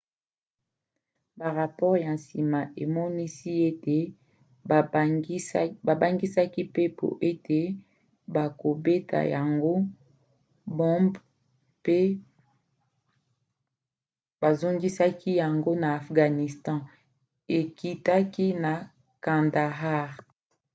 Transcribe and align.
barapore 1.39 1.97
ya 2.05 2.11
nsima 2.19 2.59
emonisi 2.83 3.49
ete 3.69 3.97
babangisaka 5.87 6.59
mpepo 6.69 7.07
ete 7.29 7.59
bakobeta 8.35 9.19
yango 9.35 9.73
bombe 10.77 11.17
mpe 11.79 11.99
bazongisaki 14.41 15.31
yango 15.41 15.71
na 15.81 15.87
afghanistan 15.99 16.79
ekitaki 17.59 18.47
na 18.63 18.73
kandahar 19.25 20.09